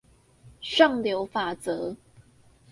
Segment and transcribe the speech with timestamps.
[0.61, 1.95] 上流法則